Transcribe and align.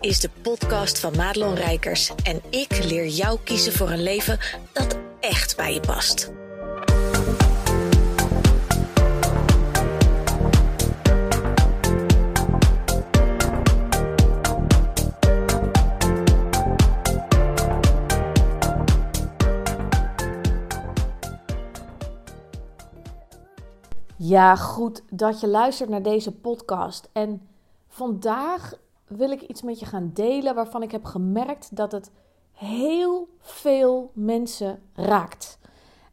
is 0.00 0.20
de 0.20 0.30
podcast 0.42 0.98
van 0.98 1.16
Madelon 1.16 1.54
Rijkers 1.54 2.12
en 2.22 2.42
ik 2.50 2.84
leer 2.84 3.06
jou 3.06 3.38
kiezen 3.44 3.72
voor 3.72 3.90
een 3.90 4.02
leven 4.02 4.38
dat 4.72 4.98
echt 5.20 5.56
bij 5.56 5.74
je 5.74 5.80
past. 5.80 6.32
Ja, 24.16 24.56
goed 24.56 25.02
dat 25.10 25.40
je 25.40 25.48
luistert 25.48 25.88
naar 25.88 26.02
deze 26.02 26.32
podcast. 26.32 27.08
En 27.12 27.48
vandaag 27.88 28.72
wil 29.10 29.30
ik 29.30 29.42
iets 29.42 29.62
met 29.62 29.78
je 29.78 29.86
gaan 29.86 30.10
delen 30.14 30.54
waarvan 30.54 30.82
ik 30.82 30.90
heb 30.90 31.04
gemerkt 31.04 31.76
dat 31.76 31.92
het 31.92 32.10
heel 32.52 33.28
veel 33.38 34.10
mensen 34.14 34.82
raakt. 34.94 35.58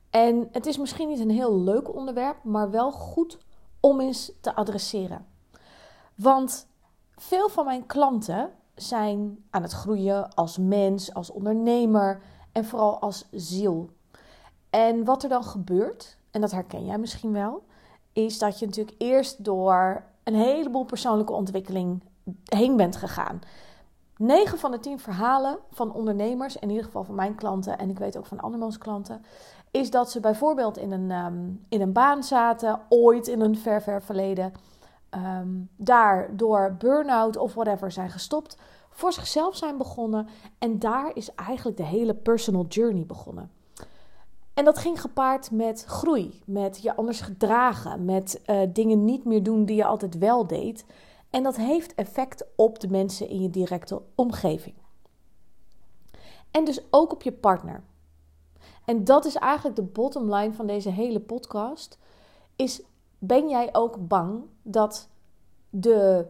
En 0.10 0.48
het 0.52 0.66
is 0.66 0.78
misschien 0.78 1.08
niet 1.08 1.20
een 1.20 1.30
heel 1.30 1.60
leuk 1.60 1.96
onderwerp, 1.96 2.44
maar 2.44 2.72
wel 2.72 2.92
goed 2.92 3.38
om 3.80 4.02
eens 4.02 4.32
te 4.42 4.56
adresseren. 4.56 5.26
Want 6.16 6.68
veel 7.16 7.50
van 7.50 7.66
mijn 7.66 7.86
klanten 7.86 8.52
zijn 8.76 9.44
aan 9.50 9.62
het 9.62 9.72
groeien 9.72 10.34
als 10.34 10.58
mens, 10.58 11.14
als 11.14 11.32
ondernemer 11.32 12.22
en 12.52 12.66
vooral 12.66 13.00
als 13.00 13.28
ziel. 13.32 13.90
En 14.70 15.04
wat 15.04 15.24
er 15.24 15.30
dan 15.30 15.44
gebeurt, 15.44 16.18
en 16.32 16.42
dat 16.42 16.52
herken 16.52 16.86
jij 16.86 16.98
misschien 16.98 17.34
wel, 17.34 17.64
is 18.14 18.40
dat 18.40 18.60
je 18.60 18.66
natuurlijk 18.66 19.02
eerst 19.02 19.44
door 19.44 20.04
een 20.24 20.36
heleboel 20.36 20.86
persoonlijke 20.86 21.34
ontwikkeling 21.34 22.02
heen 22.44 22.76
bent 22.76 22.96
gegaan. 22.96 23.40
9 24.18 24.60
van 24.60 24.72
de 24.72 24.80
10 24.80 25.00
verhalen 25.00 25.58
van 25.72 25.94
ondernemers, 25.94 26.58
in 26.58 26.70
ieder 26.70 26.86
geval 26.86 27.04
van 27.04 27.16
mijn 27.16 27.36
klanten 27.36 27.78
en 27.78 27.90
ik 27.90 28.00
weet 28.00 28.18
ook 28.18 28.26
van 28.26 28.40
andermans 28.40 28.78
klanten, 28.78 29.22
is 29.72 29.92
dat 29.92 30.12
ze 30.12 30.20
bijvoorbeeld 30.20 30.78
in 30.78 30.92
een, 30.92 31.12
um, 31.12 31.66
in 31.70 31.82
een 31.82 31.94
baan 31.94 32.24
zaten, 32.24 32.80
ooit 32.90 33.28
in 33.28 33.42
een 33.42 33.58
ver, 33.58 33.82
ver 33.82 34.04
verleden, 34.04 34.54
um, 35.12 35.70
daar 35.76 36.38
door 36.38 36.76
burn-out 36.78 37.38
of 37.38 37.54
whatever 37.54 37.92
zijn 37.92 38.10
gestopt, 38.10 38.58
voor 38.90 39.14
zichzelf 39.14 39.56
zijn 39.56 39.78
begonnen 39.78 40.28
en 40.60 40.80
daar 40.80 41.12
is 41.14 41.36
eigenlijk 41.36 41.78
de 41.78 41.86
hele 41.86 42.14
personal 42.14 42.66
journey 42.68 43.06
begonnen. 43.06 43.52
En 44.54 44.66
dat 44.66 44.78
ging 44.78 45.02
gepaard 45.02 45.52
met 45.52 45.84
groei, 45.84 46.42
met 46.46 46.82
je 46.82 46.96
anders 46.96 47.22
gedragen, 47.22 48.06
met 48.06 48.42
uh, 48.46 48.62
dingen 48.70 49.06
niet 49.06 49.26
meer 49.26 49.44
doen 49.44 49.66
die 49.66 49.76
je 49.76 49.86
altijd 49.86 50.18
wel 50.18 50.48
deed. 50.48 50.86
En 51.30 51.44
dat 51.44 51.56
heeft 51.56 51.96
effect 51.96 52.46
op 52.56 52.80
de 52.80 52.88
mensen 52.88 53.30
in 53.30 53.42
je 53.42 53.50
directe 53.50 54.02
omgeving. 54.16 54.76
En 56.52 56.66
dus 56.66 56.82
ook 56.90 57.12
op 57.12 57.22
je 57.22 57.32
partner. 57.32 57.84
En 58.86 59.04
dat 59.04 59.26
is 59.26 59.36
eigenlijk 59.36 59.76
de 59.76 59.84
bottom 59.84 60.34
line 60.34 60.54
van 60.54 60.68
deze 60.68 60.90
hele 60.90 61.20
podcast. 61.20 61.98
Is 62.56 62.82
ben 63.20 63.50
jij 63.50 63.70
ook 63.72 64.08
bang 64.08 64.44
dat 64.62 65.10
de 65.70 66.26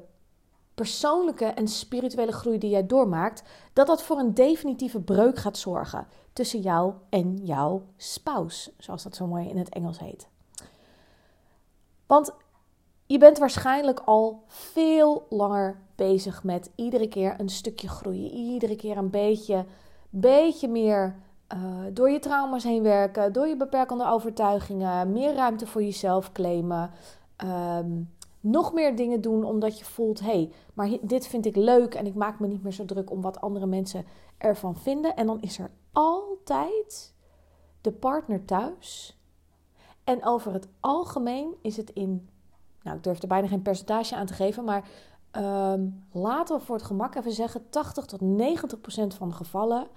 persoonlijke 0.73 1.45
en 1.45 1.67
spirituele 1.67 2.31
groei 2.31 2.57
die 2.57 2.69
jij 2.69 2.85
doormaakt, 2.85 3.43
dat 3.73 3.87
dat 3.87 4.03
voor 4.03 4.17
een 4.17 4.33
definitieve 4.33 5.01
breuk 5.01 5.37
gaat 5.37 5.57
zorgen 5.57 6.07
tussen 6.33 6.59
jou 6.59 6.93
en 7.09 7.35
jouw 7.35 7.83
spouse, 7.95 8.73
zoals 8.77 9.03
dat 9.03 9.15
zo 9.15 9.27
mooi 9.27 9.49
in 9.49 9.57
het 9.57 9.69
Engels 9.69 9.99
heet. 9.99 10.27
Want 12.07 12.33
je 13.07 13.17
bent 13.17 13.37
waarschijnlijk 13.37 13.99
al 14.05 14.43
veel 14.47 15.25
langer 15.29 15.79
bezig 15.95 16.43
met 16.43 16.71
iedere 16.75 17.07
keer 17.07 17.35
een 17.39 17.49
stukje 17.49 17.87
groeien, 17.87 18.31
iedere 18.31 18.75
keer 18.75 18.97
een 18.97 19.09
beetje, 19.09 19.65
beetje 20.09 20.67
meer 20.67 21.15
uh, 21.53 21.59
door 21.93 22.09
je 22.09 22.19
trauma's 22.19 22.63
heen 22.63 22.83
werken, 22.83 23.33
door 23.33 23.47
je 23.47 23.57
beperkende 23.57 24.07
overtuigingen, 24.07 25.11
meer 25.11 25.33
ruimte 25.33 25.67
voor 25.67 25.83
jezelf 25.83 26.31
claimen. 26.31 26.91
Um, 27.43 28.15
nog 28.39 28.73
meer 28.73 28.95
dingen 28.95 29.21
doen 29.21 29.43
omdat 29.43 29.79
je 29.79 29.85
voelt: 29.85 30.19
hé, 30.19 30.25
hey, 30.25 30.51
maar 30.73 30.89
dit 31.01 31.27
vind 31.27 31.45
ik 31.45 31.55
leuk 31.55 31.93
en 31.95 32.05
ik 32.05 32.15
maak 32.15 32.39
me 32.39 32.47
niet 32.47 32.63
meer 32.63 32.71
zo 32.71 32.85
druk 32.85 33.11
om 33.11 33.21
wat 33.21 33.41
andere 33.41 33.65
mensen 33.65 34.05
ervan 34.37 34.75
vinden. 34.75 35.15
En 35.15 35.25
dan 35.25 35.41
is 35.41 35.59
er 35.59 35.71
altijd 35.91 37.13
de 37.81 37.91
partner 37.91 38.45
thuis. 38.45 39.17
En 40.03 40.25
over 40.25 40.53
het 40.53 40.67
algemeen 40.79 41.55
is 41.61 41.77
het 41.77 41.89
in, 41.89 42.29
nou 42.87 42.99
ik 42.99 43.03
durf 43.03 43.21
er 43.21 43.27
bijna 43.27 43.47
geen 43.47 43.61
percentage 43.61 44.15
aan 44.15 44.25
te 44.25 44.33
geven, 44.33 44.63
maar 44.63 44.89
um, 45.37 46.05
laten 46.11 46.57
we 46.57 46.63
voor 46.63 46.75
het 46.75 46.85
gemak 46.85 47.15
even 47.15 47.31
zeggen 47.31 47.69
80 47.69 48.05
tot 48.05 48.21
90 48.21 48.81
procent 48.81 49.13
van 49.13 49.29
de 49.29 49.35
gevallen 49.35 49.87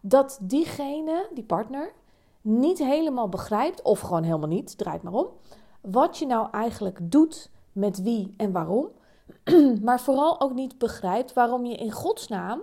dat 0.00 0.38
diegene, 0.42 1.28
die 1.34 1.44
partner, 1.44 1.92
niet 2.40 2.78
helemaal 2.78 3.28
begrijpt, 3.28 3.82
of 3.82 4.00
gewoon 4.00 4.22
helemaal 4.22 4.48
niet, 4.48 4.78
draait 4.78 5.02
maar 5.02 5.12
om, 5.12 5.26
wat 5.80 6.18
je 6.18 6.26
nou 6.26 6.48
eigenlijk 6.50 6.98
doet 7.02 7.50
met 7.72 8.02
wie 8.02 8.34
en 8.36 8.52
waarom. 8.52 8.88
maar 9.82 10.00
vooral 10.00 10.40
ook 10.40 10.54
niet 10.54 10.78
begrijpt 10.78 11.32
waarom 11.32 11.64
je 11.64 11.76
in 11.76 11.92
godsnaam 11.92 12.60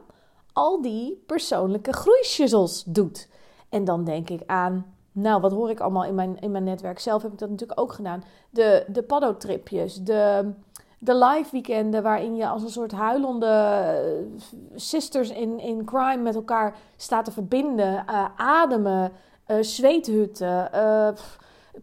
al 0.53 0.81
die 0.81 1.23
persoonlijke 1.25 1.93
groeischuzzels 1.93 2.83
doet. 2.83 3.29
En 3.69 3.83
dan 3.83 4.03
denk 4.03 4.29
ik 4.29 4.41
aan, 4.45 4.94
nou, 5.17 5.41
wat 5.41 5.51
hoor 5.51 5.69
ik 5.69 5.79
allemaal 5.79 6.05
in 6.05 6.15
mijn, 6.15 6.39
in 6.39 6.51
mijn 6.51 6.63
netwerk? 6.63 6.99
Zelf 6.99 7.21
heb 7.21 7.31
ik 7.31 7.39
dat 7.39 7.49
natuurlijk 7.49 7.79
ook 7.79 7.93
gedaan. 7.93 8.23
De, 8.49 8.85
de 8.87 9.03
paddo-tripjes, 9.03 9.95
de, 9.95 10.51
de 10.99 11.15
live 11.15 11.51
weekenden 11.51 12.03
waarin 12.03 12.35
je 12.35 12.47
als 12.47 12.63
een 12.63 12.69
soort 12.69 12.91
huilende 12.91 13.45
eh, 13.45 14.39
sisters 14.75 15.29
in, 15.29 15.59
in 15.59 15.85
crime 15.85 16.21
met 16.21 16.35
elkaar 16.35 16.75
staat 16.95 17.25
te 17.25 17.31
verbinden. 17.31 18.05
Uh, 18.09 18.25
ademen, 18.35 19.11
uh, 19.47 19.57
zweethutten, 19.61 20.69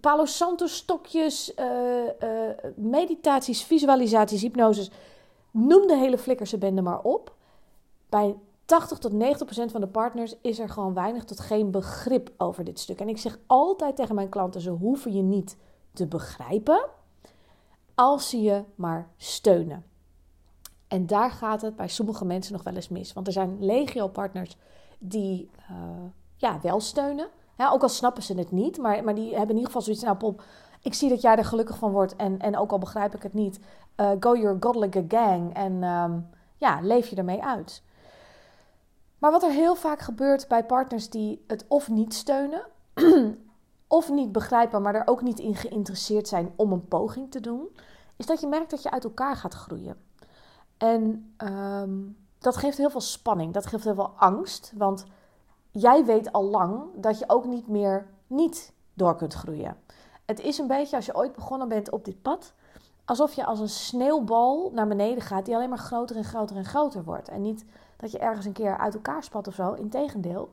Palo 0.01 0.25
Santo 0.25 0.67
stokjes, 0.67 1.55
meditaties, 2.75 3.65
visualisaties, 3.65 4.43
hypnoses. 4.43 4.91
Noem 5.51 5.87
de 5.87 5.97
hele 5.97 6.19
flikkerse 6.19 6.59
bende 6.59 6.83
maar 6.83 7.01
op. 7.01 7.35
Bij 8.09 8.37
80 8.65 8.99
tot 8.99 9.13
90 9.13 9.47
procent 9.47 9.71
van 9.71 9.81
de 9.81 9.87
partners 9.87 10.35
is 10.41 10.59
er 10.59 10.69
gewoon 10.69 10.95
weinig 10.95 11.25
tot 11.25 11.41
geen 11.41 11.71
begrip 11.71 12.31
over 12.37 12.65
dit 12.65 12.79
stuk. 12.79 13.01
En 13.01 13.09
ik 13.09 13.19
zeg 13.19 13.39
altijd 13.47 13.97
tegen 13.97 14.15
mijn 14.15 14.29
klanten: 14.29 14.61
ze 14.61 14.71
hoeven 14.71 15.13
je 15.13 15.23
niet 15.23 15.57
te 15.93 16.07
begrijpen 16.07 16.85
als 17.95 18.29
ze 18.29 18.41
je 18.41 18.65
maar 18.75 19.09
steunen. 19.17 19.85
En 20.89 21.07
daar 21.07 21.31
gaat 21.31 21.63
het 21.63 21.77
bij 21.77 21.89
sommige 21.89 22.25
mensen 22.25 22.53
nog 22.53 22.63
wel 22.63 22.75
eens 22.75 22.89
mis. 22.89 23.13
Want 23.13 23.27
er 23.27 23.33
zijn 23.33 23.57
legio-partners 23.61 24.57
die 24.99 25.51
uh, 25.71 25.77
ja, 26.37 26.59
wel 26.63 26.81
steunen. 26.81 27.29
Ook 27.71 27.83
al 27.83 27.89
snappen 27.89 28.23
ze 28.23 28.35
het 28.35 28.51
niet, 28.51 28.79
maar, 28.79 29.05
maar 29.05 29.15
die 29.15 29.29
hebben 29.29 29.49
in 29.49 29.57
ieder 29.57 29.67
geval 29.67 29.83
zoiets. 29.83 30.03
Nou, 30.03 30.17
Pop, 30.17 30.43
ik 30.81 30.95
zie 30.95 31.09
dat 31.09 31.21
jij 31.21 31.37
er 31.37 31.45
gelukkig 31.45 31.79
van 31.79 31.93
wordt. 31.93 32.17
En, 32.17 32.39
en 32.39 32.57
ook 32.57 32.73
al 32.73 32.79
begrijp 32.79 33.15
ik 33.15 33.23
het 33.23 33.35
niet, 33.35 33.61
uh, 33.97 34.11
go 34.21 34.37
your 34.37 34.57
godlijke 34.61 35.05
gang. 35.09 35.55
En 35.55 35.83
um, 35.83 36.29
ja, 36.57 36.79
leef 36.81 37.09
je 37.09 37.17
ermee 37.17 37.45
uit. 37.45 37.83
Maar 39.23 39.31
wat 39.31 39.43
er 39.43 39.51
heel 39.51 39.75
vaak 39.75 40.01
gebeurt 40.01 40.49
bij 40.49 40.65
partners 40.65 41.11
die 41.11 41.45
het 41.47 41.65
of 41.69 41.89
niet 41.89 42.15
steunen, 42.15 42.67
of 43.87 44.11
niet 44.11 44.33
begrijpen, 44.33 44.83
maar 44.83 44.95
er 44.95 45.07
ook 45.07 45.23
niet 45.23 45.39
in 45.39 45.55
geïnteresseerd 45.55 46.29
zijn 46.29 46.53
om 46.57 46.73
een 46.73 46.89
poging 46.89 47.31
te 47.31 47.41
doen, 47.41 47.69
is 48.17 48.27
dat 48.27 48.41
je 48.41 48.47
merkt 48.47 48.71
dat 48.71 48.83
je 48.83 48.91
uit 48.91 49.05
elkaar 49.05 49.37
gaat 49.37 49.55
groeien. 49.55 49.97
En 50.77 51.35
um, 51.39 52.17
dat 52.39 52.57
geeft 52.57 52.77
heel 52.77 52.91
veel 52.91 53.01
spanning, 53.01 53.53
dat 53.53 53.67
geeft 53.67 53.85
heel 53.85 53.95
veel 53.95 54.13
angst, 54.17 54.73
want 54.77 55.05
jij 55.71 56.05
weet 56.05 56.33
al 56.33 56.45
lang 56.45 56.83
dat 56.95 57.19
je 57.19 57.29
ook 57.29 57.45
niet 57.45 57.69
meer 57.69 58.07
niet 58.27 58.73
door 58.95 59.17
kunt 59.17 59.35
groeien. 59.35 59.77
Het 60.27 60.41
is 60.41 60.59
een 60.59 60.67
beetje 60.67 60.97
als 60.97 61.07
je 61.07 61.17
ooit 61.17 61.35
begonnen 61.35 61.69
bent 61.69 61.91
op 61.91 62.05
dit 62.05 62.23
pad, 62.23 62.55
alsof 63.05 63.33
je 63.33 63.45
als 63.45 63.61
een 63.61 63.69
sneeuwbal 63.69 64.71
naar 64.75 64.89
beneden 64.89 65.23
gaat, 65.23 65.45
die 65.45 65.55
alleen 65.55 65.69
maar 65.69 65.79
groter 65.79 66.17
en 66.17 66.25
groter 66.25 66.57
en 66.57 66.65
groter 66.65 67.05
wordt. 67.05 67.29
En 67.29 67.43
niet 67.43 67.65
dat 67.97 68.11
je 68.11 68.19
ergens 68.19 68.47
een 68.47 68.53
keer 68.53 68.79
uit 68.79 68.95
elkaar 68.95 69.23
spat 69.23 69.49
of 69.49 69.55
zo, 69.55 69.73
integendeel. 69.73 70.51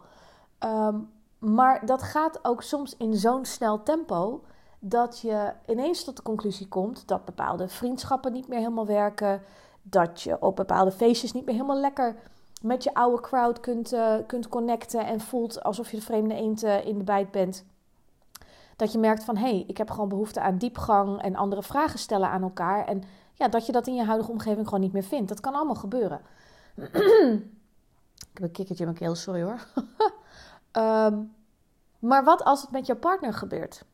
Um, 0.60 1.10
maar 1.38 1.86
dat 1.86 2.02
gaat 2.02 2.40
ook 2.42 2.62
soms 2.62 2.98
in 2.98 3.16
zo'n 3.16 3.46
snel 3.46 3.84
tempo 3.84 4.44
dat 4.80 5.20
je 5.20 5.54
ineens 5.66 6.04
tot 6.04 6.16
de 6.16 6.22
conclusie 6.22 6.68
komt 6.68 7.08
dat 7.08 7.26
bepaalde 7.26 7.68
vriendschappen 7.68 8.32
niet 8.32 8.48
meer 8.48 8.60
helemaal 8.60 8.86
werken. 8.86 9.42
Dat 9.82 10.22
je 10.22 10.42
op 10.42 10.56
bepaalde 10.56 10.92
feestjes 10.92 11.32
niet 11.32 11.46
meer 11.46 11.56
helemaal 11.56 11.80
lekker 11.80 12.16
met 12.62 12.84
je 12.84 12.94
oude 12.94 13.22
crowd 13.22 13.60
kunt, 13.60 13.94
uh, 13.94 14.16
kunt 14.28 14.48
connecten 14.48 15.06
en 15.06 15.20
voelt 15.20 15.64
alsof 15.64 15.92
je 15.92 15.98
de 15.98 16.04
vreemde 16.04 16.34
eend 16.34 16.64
uh, 16.64 16.86
in 16.86 16.98
de 16.98 17.04
bijt 17.04 17.32
bent. 17.32 17.66
Dat 18.80 18.92
je 18.92 18.98
merkt 18.98 19.24
van 19.24 19.38
hé, 19.38 19.50
hey, 19.50 19.64
ik 19.68 19.78
heb 19.78 19.92
gewoon 19.92 20.10
behoefte 20.10 20.42
aan 20.42 20.58
diepgang 20.58 21.22
en 21.22 21.36
andere 21.36 21.64
vragen 21.64 22.00
stellen 22.00 22.30
aan 22.30 22.42
elkaar. 22.42 22.86
En 22.86 23.04
ja, 23.34 23.48
dat 23.48 23.66
je 23.66 23.72
dat 23.72 23.88
in 23.88 23.96
je 23.96 24.04
huidige 24.04 24.32
omgeving 24.32 24.66
gewoon 24.66 24.80
niet 24.80 24.94
meer 24.94 25.04
vindt. 25.04 25.30
Dat 25.30 25.40
kan 25.40 25.54
allemaal 25.54 25.76
gebeuren. 25.76 26.22
ik 28.30 28.34
heb 28.34 28.44
een 28.44 28.52
kikkertje 28.52 28.86
in 28.86 28.90
mijn 28.90 28.96
keel, 28.96 29.16
sorry 29.16 29.44
hoor. 29.44 29.68
um, 30.84 31.34
maar 32.10 32.24
wat 32.24 32.44
als 32.44 32.62
het 32.62 32.72
met 32.72 32.86
jouw 32.86 32.98
partner 32.98 33.34
gebeurt? 33.34 33.86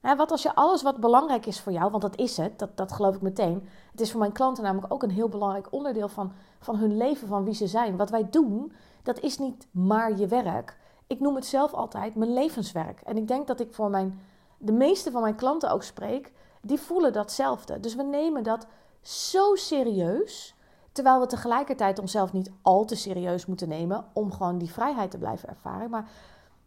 wat 0.00 0.30
als 0.30 0.42
je 0.42 0.54
alles 0.54 0.82
wat 0.82 0.96
belangrijk 0.96 1.46
is 1.46 1.60
voor 1.60 1.72
jou, 1.72 1.90
want 1.90 2.02
dat 2.02 2.16
is 2.16 2.36
het, 2.36 2.58
dat, 2.58 2.76
dat 2.76 2.92
geloof 2.92 3.14
ik 3.14 3.20
meteen. 3.20 3.68
Het 3.90 4.00
is 4.00 4.10
voor 4.10 4.20
mijn 4.20 4.32
klanten 4.32 4.64
namelijk 4.64 4.92
ook 4.92 5.02
een 5.02 5.10
heel 5.10 5.28
belangrijk 5.28 5.66
onderdeel 5.70 6.08
van, 6.08 6.32
van 6.58 6.76
hun 6.76 6.96
leven, 6.96 7.28
van 7.28 7.44
wie 7.44 7.54
ze 7.54 7.66
zijn. 7.66 7.96
Wat 7.96 8.10
wij 8.10 8.30
doen, 8.30 8.72
dat 9.02 9.20
is 9.20 9.38
niet 9.38 9.66
maar 9.70 10.18
je 10.18 10.26
werk. 10.26 10.76
Ik 11.06 11.20
noem 11.20 11.34
het 11.34 11.46
zelf 11.46 11.72
altijd 11.72 12.14
mijn 12.14 12.32
levenswerk. 12.32 13.00
En 13.00 13.16
ik 13.16 13.28
denk 13.28 13.46
dat 13.46 13.60
ik 13.60 13.74
voor 13.74 13.90
mijn, 13.90 14.20
de 14.58 14.72
meeste 14.72 15.10
van 15.10 15.22
mijn 15.22 15.34
klanten 15.34 15.70
ook 15.70 15.82
spreek, 15.82 16.32
die 16.62 16.80
voelen 16.80 17.12
datzelfde. 17.12 17.80
Dus 17.80 17.94
we 17.94 18.02
nemen 18.02 18.42
dat 18.42 18.66
zo 19.00 19.54
serieus, 19.54 20.54
terwijl 20.92 21.20
we 21.20 21.26
tegelijkertijd 21.26 21.98
onszelf 21.98 22.32
niet 22.32 22.50
al 22.62 22.84
te 22.84 22.94
serieus 22.94 23.46
moeten 23.46 23.68
nemen 23.68 24.04
om 24.12 24.32
gewoon 24.32 24.58
die 24.58 24.72
vrijheid 24.72 25.10
te 25.10 25.18
blijven 25.18 25.48
ervaren. 25.48 25.90
Maar 25.90 26.08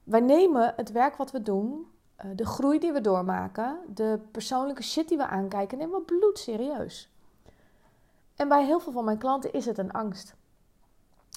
wij 0.03 0.19
nemen 0.19 0.73
het 0.75 0.91
werk 0.91 1.15
wat 1.15 1.31
we 1.31 1.41
doen, 1.41 1.87
eh, 2.15 2.29
de 2.35 2.45
groei 2.45 2.79
die 2.79 2.91
we 2.91 3.01
doormaken, 3.01 3.79
de 3.93 4.19
persoonlijke 4.31 4.83
shit 4.83 5.07
die 5.07 5.17
we 5.17 5.27
aankijken, 5.27 5.77
nemen 5.77 5.99
we 5.99 6.05
bloedserieus. 6.05 7.09
En 8.35 8.47
bij 8.47 8.65
heel 8.65 8.79
veel 8.79 8.91
van 8.91 9.05
mijn 9.05 9.17
klanten 9.17 9.53
is 9.53 9.65
het 9.65 9.77
een 9.77 9.91
angst. 9.91 10.35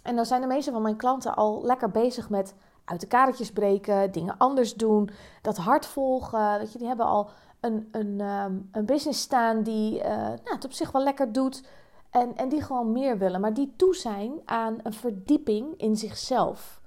En 0.02 0.16
dan 0.16 0.26
zijn 0.26 0.40
de 0.40 0.46
meeste 0.46 0.70
van 0.70 0.82
mijn 0.82 0.96
klanten 0.96 1.36
al 1.36 1.62
lekker 1.62 1.90
bezig 1.90 2.30
met 2.30 2.54
uit 2.90 3.00
de 3.00 3.06
kadertjes 3.06 3.52
breken, 3.52 4.12
dingen 4.12 4.38
anders 4.38 4.74
doen, 4.74 5.10
dat 5.42 5.56
hart 5.56 5.86
volgen. 5.86 6.58
Dat 6.58 6.72
je, 6.72 6.78
die 6.78 6.86
hebben 6.86 7.06
al 7.06 7.30
een, 7.60 7.88
een, 7.90 8.20
ehm, 8.20 8.54
een 8.72 8.86
business 8.86 9.20
staan 9.20 9.62
die 9.62 9.98
uh, 9.98 10.04
nou, 10.06 10.38
het 10.44 10.64
op 10.64 10.72
zich 10.72 10.90
wel 10.90 11.02
lekker 11.02 11.32
doet. 11.32 11.62
En, 12.10 12.36
en 12.36 12.48
die 12.48 12.62
gewoon 12.62 12.92
meer 12.92 13.18
willen, 13.18 13.40
maar 13.40 13.54
die 13.54 13.72
toe 13.76 13.94
zijn 13.94 14.32
aan 14.44 14.78
een 14.82 14.92
verdieping 14.92 15.74
in 15.76 15.96
zichzelf. 15.96 16.80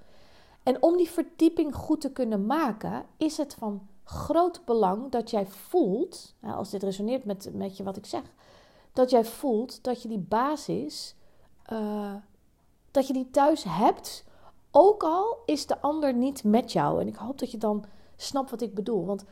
En 0.64 0.82
om 0.82 0.98
die 0.98 1.10
verdieping 1.10 1.76
goed 1.76 2.02
te 2.02 2.12
kunnen 2.12 2.46
maken, 2.46 3.06
is 3.18 3.38
het 3.38 3.54
van 3.54 3.88
groot 4.04 4.66
belang 4.66 5.12
dat 5.12 5.30
jij 5.30 5.46
voelt, 5.46 6.36
als 6.42 6.70
dit 6.70 6.84
resoneert 6.84 7.26
met, 7.26 7.50
met 7.54 7.78
je 7.78 7.84
wat 7.84 7.98
ik 7.98 8.06
zeg, 8.06 8.22
dat 8.94 9.10
jij 9.10 9.26
voelt 9.26 9.84
dat 9.84 10.02
je 10.02 10.08
die 10.08 10.26
basis, 10.30 11.16
uh, 11.72 12.14
dat 12.92 13.08
je 13.08 13.14
die 13.14 13.30
thuis 13.30 13.64
hebt, 13.68 14.26
ook 14.75 15.04
al 15.04 15.38
is 15.46 15.66
de 15.66 15.81
ander 15.81 16.14
niet 16.14 16.44
met 16.44 16.72
jou. 16.72 17.02
En 17.02 17.08
ik 17.08 17.16
hoop 17.16 17.40
dat 17.40 17.52
je 17.52 17.58
dan 17.58 17.86
snapt 18.16 18.52
wat 18.52 18.62
ik 18.62 18.74
bedoel. 18.74 19.06
Want 19.06 19.25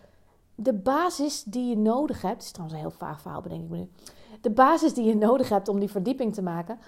de 0.56 0.74
basis 0.74 1.44
die 1.44 1.70
je 1.70 1.78
nodig 1.78 2.22
hebt, 2.22 2.44
is 2.44 2.52
trouwens 2.52 2.80
een 2.80 2.88
heel 2.88 2.98
vaag 2.98 3.22
verhaal, 3.22 3.42
bedenk 3.42 3.64
ik 3.64 3.70
me 3.70 3.78
nu. 3.78 3.90
De 4.42 4.52
basis 4.52 4.94
die 4.94 5.06
je 5.06 5.16
nodig 5.16 5.50
hebt 5.50 5.68
om 5.68 5.80
die 5.80 5.90
verdieping 5.90 6.34
te 6.34 6.42
maken, 6.42 6.80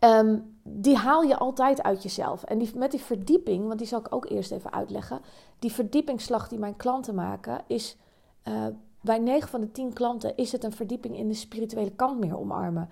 um, 0.00 0.54
die 0.62 0.96
haal 0.96 1.22
je 1.22 1.36
altijd 1.36 1.82
uit 1.82 2.02
jezelf. 2.02 2.42
En 2.42 2.58
die, 2.58 2.70
met 2.76 2.90
die 2.90 3.00
verdieping, 3.00 3.66
want 3.66 3.78
die 3.78 3.88
zal 3.88 4.00
ik 4.00 4.14
ook 4.14 4.30
eerst 4.30 4.52
even 4.52 4.72
uitleggen. 4.72 5.20
Die 5.58 5.72
verdiepingsslag 5.72 6.48
die 6.48 6.58
mijn 6.58 6.76
klanten 6.76 7.14
maken, 7.14 7.64
is 7.66 7.96
uh, 8.48 8.66
bij 9.00 9.18
9 9.18 9.48
van 9.48 9.60
de 9.60 9.70
10 9.70 9.92
klanten 9.92 10.36
is 10.36 10.52
het 10.52 10.64
een 10.64 10.72
verdieping 10.72 11.16
in 11.16 11.28
de 11.28 11.34
spirituele 11.34 11.90
kant 11.90 12.18
meer 12.20 12.38
omarmen. 12.38 12.90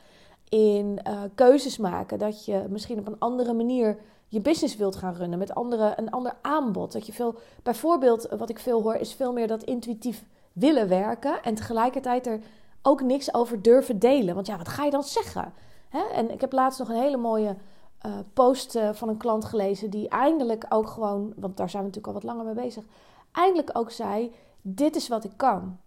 In 0.53 1.01
uh, 1.07 1.21
keuzes 1.35 1.77
maken, 1.77 2.19
dat 2.19 2.45
je 2.45 2.67
misschien 2.69 2.99
op 2.99 3.07
een 3.07 3.19
andere 3.19 3.53
manier 3.53 3.97
je 4.29 4.41
business 4.41 4.77
wilt 4.77 4.97
gaan 4.97 5.15
runnen 5.15 5.39
met 5.39 5.55
andere, 5.55 5.93
een 5.97 6.11
ander 6.11 6.37
aanbod. 6.41 6.93
Dat 6.93 7.07
je 7.07 7.13
veel, 7.13 7.35
bijvoorbeeld, 7.63 8.29
wat 8.39 8.51
ik 8.51 8.59
veel 8.59 8.83
hoor, 8.83 8.95
is 8.95 9.13
veel 9.15 9.33
meer 9.33 9.47
dat 9.47 9.63
intuïtief 9.63 10.25
willen 10.53 10.89
werken 10.89 11.43
en 11.43 11.55
tegelijkertijd 11.55 12.27
er 12.27 12.41
ook 12.83 13.03
niks 13.03 13.35
over 13.35 13.63
durven 13.63 13.99
delen. 13.99 14.35
Want 14.35 14.47
ja, 14.47 14.57
wat 14.57 14.69
ga 14.69 14.85
je 14.85 14.91
dan 14.91 15.03
zeggen? 15.03 15.53
Hè? 15.89 16.03
En 16.15 16.31
ik 16.31 16.41
heb 16.41 16.53
laatst 16.53 16.79
nog 16.79 16.89
een 16.89 17.01
hele 17.01 17.17
mooie 17.17 17.57
uh, 18.07 18.13
post 18.33 18.79
van 18.93 19.09
een 19.09 19.17
klant 19.17 19.45
gelezen 19.45 19.91
die 19.91 20.09
eindelijk 20.09 20.67
ook 20.69 20.87
gewoon, 20.87 21.33
want 21.37 21.57
daar 21.57 21.71
zijn 21.71 21.83
we 21.83 21.89
natuurlijk 21.89 22.07
al 22.07 22.23
wat 22.23 22.37
langer 22.37 22.55
mee 22.55 22.65
bezig, 22.65 22.85
eindelijk 23.33 23.71
ook 23.73 23.91
zei: 23.91 24.35
Dit 24.63 24.97
is 24.97 25.09
wat 25.09 25.25
ik 25.25 25.33
kan. 25.37 25.79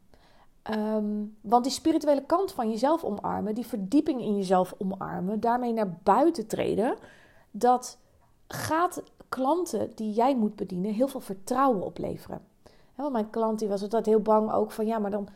Um, 0.72 1.38
want 1.42 1.64
die 1.64 1.74
spirituele 1.74 2.26
kant 2.26 2.52
van 2.52 2.70
jezelf 2.70 3.04
omarmen, 3.04 3.56
die 3.56 3.66
verdieping 3.66 4.22
in 4.22 4.36
jezelf 4.36 4.74
omarmen, 4.78 5.40
daarmee 5.40 5.74
naar 5.74 5.98
buiten 6.04 6.48
treden, 6.48 6.96
dat 7.52 7.98
gaat 8.48 9.04
klanten 9.30 9.92
die 9.96 10.14
jij 10.14 10.36
moet 10.36 10.56
bedienen 10.56 10.94
heel 10.94 11.08
veel 11.08 11.20
vertrouwen 11.20 11.82
opleveren. 11.82 12.42
want 12.96 13.12
mijn 13.12 13.30
klant 13.30 13.60
die 13.60 13.68
was 13.68 13.82
altijd 13.82 14.06
heel 14.06 14.22
bang 14.22 14.52
ook 14.52 14.72
van 14.72 14.86
ja, 14.86 15.00
maar 15.00 15.12
dan, 15.12 15.28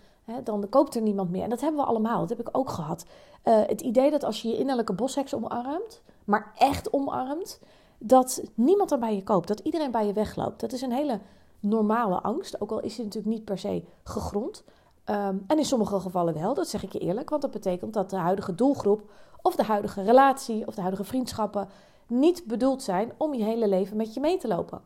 dan 0.44 0.70
koopt 0.70 0.96
er 0.96 1.02
niemand 1.02 1.32
meer. 1.32 1.44
En 1.44 1.50
dat 1.50 1.62
hebben 1.62 1.80
we 1.80 1.88
allemaal, 1.88 2.20
dat 2.20 2.38
heb 2.38 2.48
ik 2.48 2.58
ook 2.58 2.70
gehad. 2.70 3.06
Uh, 3.46 3.62
het 3.66 3.82
idee 3.82 4.12
dat 4.12 4.24
als 4.24 4.42
je 4.42 4.48
je 4.48 4.58
innerlijke 4.58 4.94
bosheks 4.94 5.34
omarmt, 5.34 6.02
maar 6.26 6.52
echt 6.58 6.94
omarmt, 6.94 7.60
dat 7.98 8.44
niemand 8.54 8.92
er 8.92 9.00
bij 9.00 9.16
je 9.16 9.24
koopt, 9.24 9.48
dat 9.48 9.60
iedereen 9.60 9.92
bij 9.92 10.06
je 10.06 10.14
wegloopt. 10.14 10.60
Dat 10.60 10.72
is 10.72 10.82
een 10.82 10.92
hele 10.92 11.20
normale 11.60 12.22
angst, 12.22 12.62
ook 12.62 12.72
al 12.72 12.80
is 12.80 12.96
die 12.96 13.06
natuurlijk 13.06 13.34
niet 13.34 13.46
per 13.46 13.58
se 13.58 13.84
gegrond. 14.04 14.64
Um, 15.10 15.44
en 15.48 15.58
in 15.58 15.66
sommige 15.66 16.00
gevallen 16.00 16.34
wel, 16.34 16.54
dat 16.54 16.68
zeg 16.68 16.84
ik 16.84 16.92
je 16.92 17.00
eerlijk, 17.00 17.30
want 17.30 17.42
dat 17.42 17.52
betekent 17.52 17.94
dat 17.94 18.10
de 18.10 18.16
huidige 18.16 18.56
doelgroep 18.56 19.12
of 19.42 19.56
de 19.56 19.64
huidige 19.64 20.04
relatie 20.04 20.68
of 20.68 20.76
de 20.76 20.82
huidige 20.82 21.04
vriendschappen 21.04 21.70
niet 22.08 22.44
bedoeld 22.46 22.84
zijn 22.84 23.12
om 23.18 23.34
je 23.34 23.44
hele 23.44 23.68
leven 23.68 23.98
met 23.98 24.14
je 24.14 24.20
mee 24.20 24.38
te 24.38 24.48
lopen. 24.48 24.82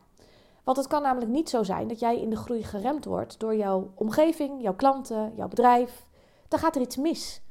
Want 0.63 0.77
het 0.77 0.87
kan 0.87 1.01
namelijk 1.01 1.31
niet 1.31 1.49
zo 1.49 1.63
zijn 1.63 1.87
dat 1.87 1.99
jij 1.99 2.21
in 2.21 2.29
de 2.29 2.35
groei 2.35 2.63
geremd 2.63 3.05
wordt 3.05 3.39
door 3.39 3.55
jouw 3.55 3.91
omgeving, 3.95 4.61
jouw 4.61 4.75
klanten, 4.75 5.33
jouw 5.35 5.47
bedrijf. 5.47 6.07
Dan 6.47 6.59
gaat 6.59 6.75
er 6.75 6.81
iets 6.81 6.97
mis. 6.97 7.41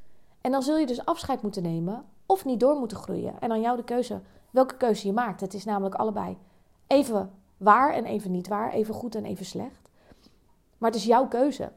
En 0.41 0.51
dan 0.51 0.63
zul 0.63 0.77
je 0.77 0.87
dus 0.87 1.05
afscheid 1.05 1.43
moeten 1.43 1.63
nemen 1.63 2.05
of 2.27 2.45
niet 2.45 2.61
door 2.61 2.77
moeten 2.77 2.97
groeien. 2.97 3.41
En 3.41 3.51
aan 3.51 3.61
jou 3.61 3.77
de 3.77 3.85
keuze 3.85 4.21
welke 4.51 4.77
keuze 4.77 5.07
je 5.07 5.13
maakt. 5.13 5.41
Het 5.41 5.55
is 5.55 5.65
namelijk 5.65 5.95
allebei 5.95 6.39
even 6.87 7.31
waar 7.57 7.93
en 7.93 8.05
even 8.05 8.31
niet 8.31 8.49
waar, 8.49 8.73
even 8.73 8.95
goed 8.95 9.15
en 9.15 9.25
even 9.25 9.47
slecht. 9.47 9.89
Maar 10.79 10.91
het 10.91 10.99
is 10.99 11.07
jouw 11.07 11.29
keuze. 11.29 11.73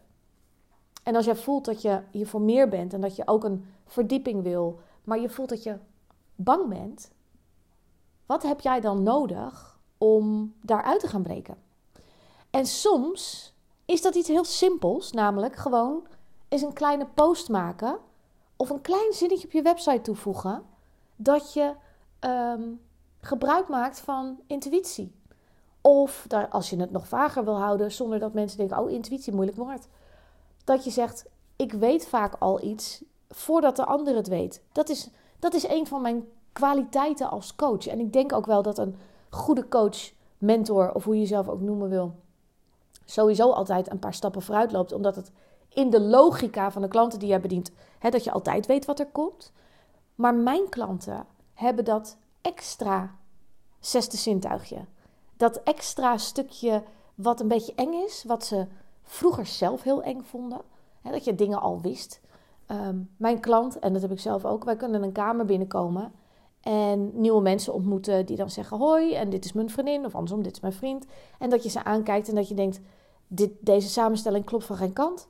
En 1.05 1.15
als 1.15 1.25
jij 1.25 1.35
voelt 1.35 1.65
dat 1.65 1.81
je 1.81 2.01
hier 2.11 2.27
voor 2.27 2.41
meer 2.41 2.69
bent 2.69 2.93
en 2.93 3.01
dat 3.01 3.15
je 3.15 3.27
ook 3.27 3.43
een 3.43 3.65
verdieping 3.85 4.43
wil, 4.43 4.79
maar 5.03 5.19
je 5.19 5.29
voelt 5.29 5.49
dat 5.49 5.63
je 5.63 5.77
bang 6.35 6.67
bent, 6.67 7.11
wat 8.25 8.43
heb 8.43 8.59
jij 8.59 8.79
dan 8.81 9.03
nodig 9.03 9.79
om 9.97 10.53
daaruit 10.61 10.99
te 10.99 11.07
gaan 11.07 11.23
breken? 11.23 11.57
En 12.49 12.65
soms 12.65 13.53
is 13.85 14.01
dat 14.01 14.15
iets 14.15 14.27
heel 14.27 14.43
simpels, 14.43 15.11
namelijk 15.11 15.55
gewoon 15.55 16.07
eens 16.47 16.61
een 16.61 16.73
kleine 16.73 17.07
post 17.13 17.49
maken 17.49 17.97
of 18.55 18.69
een 18.69 18.81
klein 18.81 19.13
zinnetje 19.13 19.47
op 19.47 19.53
je 19.53 19.61
website 19.61 20.01
toevoegen 20.01 20.63
dat 21.15 21.53
je 21.53 21.73
um, 22.19 22.81
gebruik 23.19 23.67
maakt 23.67 23.99
van 23.99 24.39
intuïtie. 24.47 25.15
Of 25.81 26.25
daar, 26.27 26.47
als 26.49 26.69
je 26.69 26.79
het 26.79 26.91
nog 26.91 27.07
vager 27.07 27.43
wil 27.43 27.57
houden, 27.57 27.91
zonder 27.91 28.19
dat 28.19 28.33
mensen 28.33 28.57
denken: 28.57 28.77
oh, 28.77 28.91
intuïtie, 28.91 29.33
moeilijk 29.33 29.57
woord. 29.57 29.87
Dat 30.65 30.83
je 30.83 30.91
zegt: 30.91 31.25
ik 31.55 31.71
weet 31.71 32.07
vaak 32.07 32.35
al 32.39 32.63
iets 32.63 33.03
voordat 33.29 33.75
de 33.75 33.85
ander 33.85 34.15
het 34.15 34.27
weet. 34.27 34.61
Dat 34.71 34.89
is, 34.89 35.09
dat 35.39 35.53
is 35.53 35.67
een 35.67 35.87
van 35.87 36.01
mijn 36.01 36.25
kwaliteiten 36.51 37.29
als 37.29 37.55
coach. 37.55 37.87
En 37.87 37.99
ik 37.99 38.13
denk 38.13 38.33
ook 38.33 38.45
wel 38.45 38.61
dat 38.61 38.77
een 38.77 38.95
goede 39.29 39.67
coach, 39.67 40.11
mentor 40.37 40.93
of 40.93 41.03
hoe 41.03 41.13
je 41.13 41.21
jezelf 41.21 41.47
ook 41.47 41.61
noemen 41.61 41.89
wil, 41.89 42.15
sowieso 43.05 43.51
altijd 43.51 43.91
een 43.91 43.99
paar 43.99 44.13
stappen 44.13 44.41
vooruit 44.41 44.71
loopt, 44.71 44.91
omdat 44.91 45.15
het 45.15 45.31
in 45.69 45.89
de 45.89 46.01
logica 46.01 46.71
van 46.71 46.81
de 46.81 46.87
klanten 46.87 47.19
die 47.19 47.27
jij 47.27 47.41
bedient, 47.41 47.71
hè, 47.99 48.09
dat 48.09 48.23
je 48.23 48.31
altijd 48.31 48.65
weet 48.65 48.85
wat 48.85 48.99
er 48.99 49.07
komt. 49.11 49.51
Maar 50.15 50.35
mijn 50.35 50.69
klanten 50.69 51.25
hebben 51.53 51.85
dat 51.85 52.17
extra 52.41 53.15
zesde 53.79 54.17
zintuigje. 54.17 54.85
Dat 55.37 55.63
extra 55.63 56.17
stukje 56.17 56.83
wat 57.15 57.39
een 57.39 57.47
beetje 57.47 57.73
eng 57.75 57.93
is, 57.93 58.23
wat 58.27 58.45
ze 58.45 58.67
vroeger 59.05 59.45
zelf 59.45 59.83
heel 59.83 60.03
eng 60.03 60.21
vonden. 60.21 60.61
Hè, 61.01 61.11
dat 61.11 61.23
je 61.23 61.35
dingen 61.35 61.61
al 61.61 61.81
wist. 61.81 62.21
Ehm, 62.65 62.97
mijn 63.17 63.39
klant, 63.39 63.79
en 63.79 63.93
dat 63.93 64.01
heb 64.01 64.11
ik 64.11 64.19
zelf 64.19 64.45
ook, 64.45 64.63
wij 64.63 64.75
kunnen 64.75 65.03
een 65.03 65.11
kamer 65.11 65.45
binnenkomen 65.45 66.11
en 66.61 67.11
nieuwe 67.13 67.41
mensen 67.41 67.73
ontmoeten 67.73 68.25
die 68.25 68.37
dan 68.37 68.49
zeggen 68.49 68.77
hoi 68.77 69.13
en 69.13 69.29
dit 69.29 69.45
is 69.45 69.53
mijn 69.53 69.69
vriendin 69.69 70.05
of 70.05 70.15
andersom, 70.15 70.43
dit 70.43 70.51
is 70.51 70.59
mijn 70.59 70.73
vriend. 70.73 71.05
En 71.39 71.49
dat 71.49 71.63
je 71.63 71.69
ze 71.69 71.83
aankijkt 71.83 72.29
en 72.29 72.35
dat 72.35 72.47
je 72.47 72.55
denkt, 72.55 72.79
dit, 73.27 73.51
deze 73.59 73.89
samenstelling 73.89 74.45
klopt 74.45 74.65
van 74.65 74.75
geen 74.75 74.93
kant. 74.93 75.27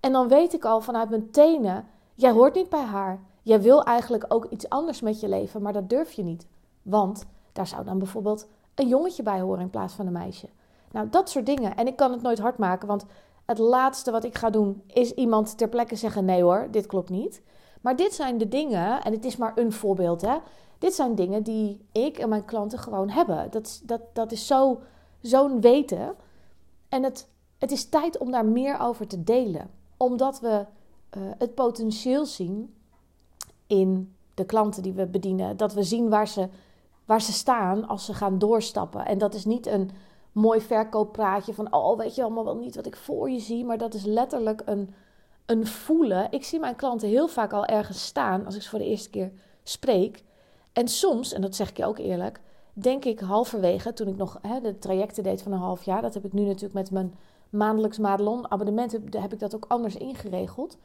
En 0.00 0.12
dan 0.12 0.28
weet 0.28 0.52
ik 0.52 0.64
al 0.64 0.80
vanuit 0.80 1.10
mijn 1.10 1.30
tenen, 1.30 1.86
jij 2.14 2.30
hoort 2.30 2.54
niet 2.54 2.68
bij 2.68 2.84
haar. 2.84 3.20
Jij 3.42 3.62
wil 3.62 3.84
eigenlijk 3.84 4.24
ook 4.28 4.44
iets 4.44 4.68
anders 4.68 5.00
met 5.00 5.20
je 5.20 5.28
leven, 5.28 5.62
maar 5.62 5.72
dat 5.72 5.88
durf 5.88 6.12
je 6.12 6.22
niet. 6.22 6.46
Want 6.82 7.26
daar 7.52 7.66
zou 7.66 7.84
dan 7.84 7.98
bijvoorbeeld 7.98 8.48
een 8.74 8.88
jongetje 8.88 9.22
bij 9.22 9.40
horen 9.40 9.60
in 9.60 9.70
plaats 9.70 9.94
van 9.94 10.06
een 10.06 10.12
meisje. 10.12 10.48
Nou, 10.92 11.08
dat 11.10 11.30
soort 11.30 11.46
dingen. 11.46 11.76
En 11.76 11.86
ik 11.86 11.96
kan 11.96 12.12
het 12.12 12.22
nooit 12.22 12.38
hard 12.38 12.58
maken, 12.58 12.88
want 12.88 13.04
het 13.44 13.58
laatste 13.58 14.10
wat 14.10 14.24
ik 14.24 14.38
ga 14.38 14.50
doen 14.50 14.82
is 14.86 15.12
iemand 15.12 15.58
ter 15.58 15.68
plekke 15.68 15.96
zeggen: 15.96 16.24
nee 16.24 16.42
hoor, 16.42 16.68
dit 16.70 16.86
klopt 16.86 17.10
niet. 17.10 17.42
Maar 17.80 17.96
dit 17.96 18.14
zijn 18.14 18.38
de 18.38 18.48
dingen, 18.48 19.02
en 19.02 19.12
het 19.12 19.24
is 19.24 19.36
maar 19.36 19.52
een 19.54 19.72
voorbeeld, 19.72 20.20
hè. 20.20 20.36
Dit 20.78 20.94
zijn 20.94 21.14
dingen 21.14 21.42
die 21.42 21.86
ik 21.92 22.18
en 22.18 22.28
mijn 22.28 22.44
klanten 22.44 22.78
gewoon 22.78 23.08
hebben. 23.08 23.50
Dat, 23.50 23.80
dat, 23.84 24.00
dat 24.12 24.32
is 24.32 24.46
zo, 24.46 24.80
zo'n 25.20 25.60
weten. 25.60 26.14
En 26.88 27.02
het, 27.02 27.28
het 27.58 27.72
is 27.72 27.88
tijd 27.88 28.18
om 28.18 28.30
daar 28.30 28.46
meer 28.46 28.80
over 28.80 29.06
te 29.06 29.24
delen. 29.24 29.70
Omdat 29.96 30.40
we 30.40 30.66
uh, 31.16 31.22
het 31.38 31.54
potentieel 31.54 32.26
zien 32.26 32.74
in 33.66 34.14
de 34.34 34.44
klanten 34.44 34.82
die 34.82 34.92
we 34.92 35.06
bedienen. 35.06 35.56
Dat 35.56 35.74
we 35.74 35.82
zien 35.82 36.08
waar 36.08 36.28
ze, 36.28 36.48
waar 37.04 37.22
ze 37.22 37.32
staan 37.32 37.88
als 37.88 38.04
ze 38.04 38.14
gaan 38.14 38.38
doorstappen. 38.38 39.06
En 39.06 39.18
dat 39.18 39.34
is 39.34 39.44
niet 39.44 39.66
een 39.66 39.90
mooi 40.36 40.60
verkooppraatje 40.60 41.54
van, 41.54 41.72
oh, 41.72 41.98
weet 41.98 42.14
je 42.14 42.22
allemaal 42.22 42.44
wel 42.44 42.56
niet 42.56 42.76
wat 42.76 42.86
ik 42.86 42.96
voor 42.96 43.30
je 43.30 43.38
zie, 43.38 43.64
maar 43.64 43.78
dat 43.78 43.94
is 43.94 44.04
letterlijk 44.04 44.62
een, 44.64 44.94
een 45.46 45.66
voelen. 45.66 46.26
Ik 46.30 46.44
zie 46.44 46.60
mijn 46.60 46.76
klanten 46.76 47.08
heel 47.08 47.28
vaak 47.28 47.52
al 47.52 47.64
ergens 47.64 48.04
staan 48.04 48.44
als 48.44 48.54
ik 48.56 48.62
ze 48.62 48.68
voor 48.68 48.78
de 48.78 48.84
eerste 48.84 49.10
keer 49.10 49.32
spreek. 49.62 50.24
En 50.72 50.88
soms, 50.88 51.32
en 51.32 51.40
dat 51.40 51.54
zeg 51.54 51.70
ik 51.70 51.76
je 51.76 51.86
ook 51.86 51.98
eerlijk, 51.98 52.40
denk 52.72 53.04
ik 53.04 53.20
halverwege, 53.20 53.92
toen 53.92 54.08
ik 54.08 54.16
nog 54.16 54.38
hè, 54.42 54.60
de 54.60 54.78
trajecten 54.78 55.22
deed 55.22 55.42
van 55.42 55.52
een 55.52 55.58
half 55.58 55.82
jaar, 55.82 56.02
dat 56.02 56.14
heb 56.14 56.24
ik 56.24 56.32
nu 56.32 56.44
natuurlijk 56.44 56.74
met 56.74 56.90
mijn 56.90 57.14
maandelijks 57.50 57.98
Madelon 57.98 58.50
abonnement, 58.50 58.92
heb, 58.92 59.12
heb 59.12 59.32
ik 59.32 59.38
dat 59.38 59.54
ook 59.54 59.64
anders 59.68 59.96
ingeregeld. 59.96 60.78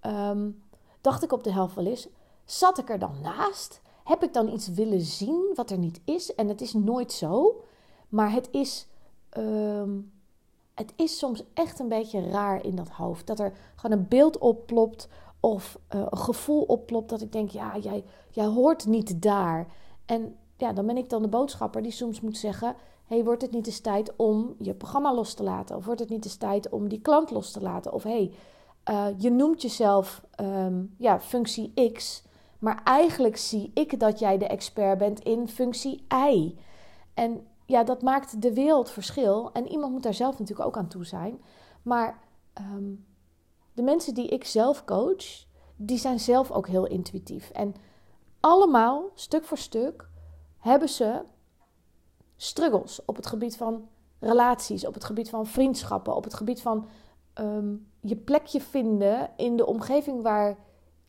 Ehm, 0.00 0.50
dacht 1.00 1.22
ik 1.22 1.32
op 1.32 1.44
de 1.44 1.52
helft 1.52 1.74
wel 1.74 1.86
eens, 1.86 2.08
zat 2.44 2.78
ik 2.78 2.90
er 2.90 2.98
dan 2.98 3.20
naast? 3.22 3.80
Heb 4.04 4.22
ik 4.22 4.32
dan 4.32 4.52
iets 4.52 4.68
willen 4.68 5.00
zien 5.00 5.52
wat 5.54 5.70
er 5.70 5.78
niet 5.78 6.00
is? 6.04 6.34
En 6.34 6.48
het 6.48 6.60
is 6.60 6.72
nooit 6.72 7.12
zo, 7.12 7.62
maar 8.08 8.32
het 8.32 8.48
is, 8.50 8.86
ehm, 9.34 9.90
het 10.74 10.92
is 10.96 11.18
soms 11.18 11.44
echt 11.54 11.78
een 11.78 11.88
beetje 11.88 12.30
raar 12.30 12.64
in 12.64 12.74
dat 12.74 12.88
hoofd. 12.88 13.26
Dat 13.26 13.40
er 13.40 13.52
gewoon 13.74 13.98
een 13.98 14.08
beeld 14.08 14.38
opplopt 14.38 15.08
of 15.40 15.78
uh, 15.94 16.00
een 16.10 16.18
gevoel 16.18 16.62
opplopt 16.62 17.08
dat 17.08 17.20
ik 17.20 17.32
denk, 17.32 17.50
ja, 17.50 17.76
jij, 17.78 18.04
jij 18.30 18.46
hoort 18.46 18.86
niet 18.86 19.22
daar. 19.22 19.66
En 20.06 20.36
ja, 20.56 20.72
dan 20.72 20.86
ben 20.86 20.96
ik 20.96 21.10
dan 21.10 21.22
de 21.22 21.28
boodschapper 21.28 21.82
die 21.82 21.92
soms 21.92 22.20
moet 22.20 22.36
zeggen: 22.36 22.76
hey, 23.06 23.24
wordt 23.24 23.42
het 23.42 23.50
niet 23.50 23.66
eens 23.66 23.80
tijd 23.80 24.16
om 24.16 24.54
je 24.58 24.74
programma 24.74 25.14
los 25.14 25.34
te 25.34 25.42
laten? 25.42 25.76
Of 25.76 25.84
wordt 25.84 26.00
het 26.00 26.08
niet 26.08 26.24
eens 26.24 26.36
tijd 26.36 26.68
om 26.68 26.88
die 26.88 27.00
klant 27.00 27.30
los 27.30 27.50
te 27.50 27.60
laten? 27.60 27.92
Of 27.92 28.02
hey, 28.02 28.32
uh, 28.90 29.06
je 29.16 29.30
noemt 29.30 29.62
jezelf 29.62 30.22
um, 30.40 30.94
ja, 30.98 31.20
functie 31.20 31.92
X, 31.92 32.22
maar 32.58 32.80
eigenlijk 32.84 33.36
zie 33.36 33.70
ik 33.74 34.00
dat 34.00 34.18
jij 34.18 34.38
de 34.38 34.46
expert 34.46 34.98
bent 34.98 35.20
in 35.20 35.48
functie 35.48 36.04
Y. 36.28 36.54
En 37.14 37.46
ja, 37.66 37.84
dat 37.84 38.02
maakt 38.02 38.42
de 38.42 38.54
wereld 38.54 38.90
verschil. 38.90 39.52
En 39.52 39.68
iemand 39.68 39.92
moet 39.92 40.02
daar 40.02 40.14
zelf 40.14 40.38
natuurlijk 40.38 40.68
ook 40.68 40.76
aan 40.76 40.88
toe 40.88 41.04
zijn. 41.04 41.42
Maar 41.82 42.18
um, 42.74 43.06
de 43.72 43.82
mensen 43.82 44.14
die 44.14 44.28
ik 44.28 44.44
zelf 44.44 44.84
coach, 44.84 45.44
die 45.76 45.98
zijn 45.98 46.20
zelf 46.20 46.50
ook 46.50 46.66
heel 46.66 46.86
intuïtief. 46.86 47.50
En 47.50 47.74
allemaal, 48.40 49.10
stuk 49.14 49.44
voor 49.44 49.58
stuk, 49.58 50.08
hebben 50.58 50.88
ze 50.88 51.22
struggles 52.36 53.04
op 53.04 53.16
het 53.16 53.26
gebied 53.26 53.56
van 53.56 53.88
relaties, 54.18 54.86
op 54.86 54.94
het 54.94 55.04
gebied 55.04 55.30
van 55.30 55.46
vriendschappen, 55.46 56.16
op 56.16 56.24
het 56.24 56.34
gebied 56.34 56.62
van 56.62 56.86
um, 57.34 57.86
je 58.00 58.16
plekje 58.16 58.60
vinden 58.60 59.30
in 59.36 59.56
de 59.56 59.66
omgeving 59.66 60.22
waar 60.22 60.56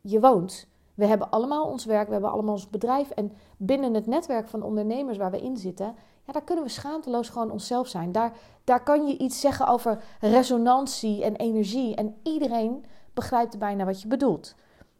je 0.02 0.20
woont. 0.20 0.68
We 0.94 1.06
hebben 1.06 1.30
allemaal 1.30 1.66
ons 1.66 1.86
werk, 1.86 2.06
we 2.06 2.14
hebben 2.14 2.32
allemaal 2.32 2.54
ons 2.54 2.70
bedrijf. 2.70 3.10
En 3.10 3.32
binnen 3.58 3.94
het 3.94 4.06
netwerk 4.06 4.48
van 4.48 4.64
ondernemers 4.64 5.18
waar 5.18 5.32
we 5.32 5.42
in 5.42 5.58
zitten, 5.58 5.96
ja, 6.26 6.34
daar 6.34 6.44
kunnen 6.44 6.64
we 6.64 6.70
schaamteloos 6.70 7.30
gewoon 7.30 7.52
onszelf 7.52 7.88
zijn. 7.88 8.12
Daar, 8.12 8.34
daar 8.64 8.84
kan 8.84 9.08
je 9.08 9.18
iets 9.18 9.40
zeggen 9.40 9.68
over 9.68 10.04
resonantie 10.20 11.24
en 11.24 11.36
energie. 11.36 11.96
En 11.96 12.16
iedereen 12.24 12.86
begrijpt 13.14 13.60
bijna 13.60 13.86
wat 13.86 14.02
je 14.02 14.08
bedoelt. 14.08 14.56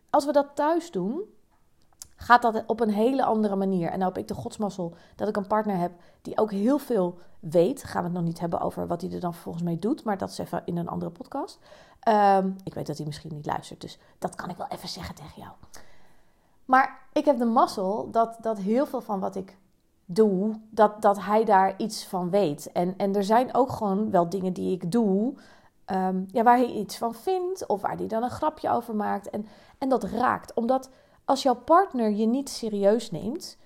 Als 0.10 0.26
we 0.26 0.32
dat 0.32 0.48
thuis 0.54 0.92
doen, 0.92 1.22
gaat 2.16 2.42
dat 2.42 2.64
op 2.66 2.80
een 2.80 2.90
hele 2.90 3.24
andere 3.24 3.56
manier. 3.56 3.90
En 3.90 4.00
nou 4.00 4.12
heb 4.14 4.22
ik 4.22 4.28
de 4.28 4.34
godsmassel 4.34 4.96
dat 5.16 5.28
ik 5.28 5.38
een 5.38 5.48
partner 5.48 5.78
heb 5.78 5.92
die 6.22 6.38
ook 6.38 6.52
heel 6.52 6.78
veel 6.78 7.18
weet. 7.40 7.84
Gaan 7.84 8.02
we 8.02 8.08
het 8.08 8.18
nog 8.18 8.26
niet 8.26 8.40
hebben 8.40 8.60
over 8.60 8.88
wat 8.88 9.02
hij 9.02 9.12
er 9.12 9.20
dan 9.20 9.34
vervolgens 9.34 9.64
mee 9.64 9.80
doet. 9.80 10.04
Maar 10.04 10.18
dat 10.18 10.30
is 10.30 10.38
even 10.38 10.62
in 10.66 10.78
een 10.78 10.88
andere 10.88 11.12
podcast. 11.12 11.60
Ehm, 12.00 12.52
ik 12.64 12.74
weet 12.74 12.88
dat 12.88 12.98
hij 12.98 13.06
misschien 13.06 13.34
niet 13.34 13.46
luistert. 13.46 13.82
Dus 13.82 14.00
dat 14.20 14.36
kan 14.36 14.50
ik 14.50 14.58
wel 14.58 14.68
even 14.68 14.90
zeggen 14.90 15.16
tegen 15.16 15.42
jou. 15.42 15.54
Maar 16.66 17.02
ik 17.14 17.26
heb 17.26 17.38
de 17.38 17.46
mazzel 17.46 18.12
dat, 18.12 18.38
dat 18.42 18.58
heel 18.58 18.86
veel 18.86 19.02
van 19.02 19.20
wat 19.20 19.36
ik 19.36 19.58
doe, 20.06 20.60
dat, 20.70 21.02
dat 21.02 21.22
hij 21.22 21.44
daar 21.44 21.74
iets 21.78 22.06
van 22.06 22.30
weet. 22.30 22.72
En, 22.72 22.94
en 22.98 23.16
er 23.16 23.24
zijn 23.24 23.54
ook 23.54 23.72
gewoon 23.72 24.12
wel 24.12 24.30
dingen 24.30 24.54
die 24.54 24.72
ik 24.72 24.92
doe, 24.92 25.34
ehm, 25.86 26.24
ja, 26.28 26.44
waar 26.44 26.58
hij 26.58 26.72
iets 26.72 26.98
van 26.98 27.14
vindt 27.14 27.66
of 27.68 27.82
waar 27.82 27.98
hij 27.98 28.08
dan 28.08 28.24
een 28.24 28.30
grapje 28.30 28.70
over 28.70 28.96
maakt. 28.96 29.30
En, 29.30 29.46
en 29.78 29.90
dat 29.90 30.04
raakt, 30.04 30.54
omdat 30.54 30.90
als 31.26 31.44
jouw 31.44 31.56
partner 31.56 32.12
je 32.12 32.26
niet 32.26 32.50
serieus 32.50 33.12
neemt, 33.12 33.58